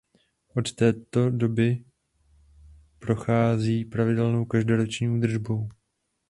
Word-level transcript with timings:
Od 0.55 0.75
té 0.75 0.93
doby 1.29 1.85
prochází 2.99 3.85
pravidelnou 3.85 4.45
každoroční 4.45 5.09
údržbou. 5.09 5.69